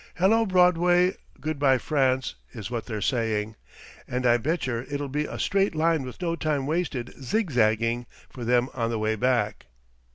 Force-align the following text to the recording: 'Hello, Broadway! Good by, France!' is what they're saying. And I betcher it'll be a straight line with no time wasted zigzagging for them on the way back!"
'Hello, 0.15 0.47
Broadway! 0.47 1.15
Good 1.39 1.59
by, 1.59 1.77
France!' 1.77 2.33
is 2.53 2.71
what 2.71 2.87
they're 2.87 3.01
saying. 3.03 3.55
And 4.07 4.25
I 4.25 4.37
betcher 4.37 4.83
it'll 4.89 5.07
be 5.09 5.25
a 5.25 5.37
straight 5.37 5.75
line 5.75 6.01
with 6.01 6.23
no 6.23 6.35
time 6.35 6.65
wasted 6.65 7.13
zigzagging 7.23 8.07
for 8.27 8.43
them 8.43 8.69
on 8.73 8.89
the 8.89 8.97
way 8.97 9.13
back!" 9.15 9.67